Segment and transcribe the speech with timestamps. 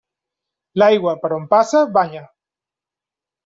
[0.83, 2.25] L'aigua, per on passa, banya.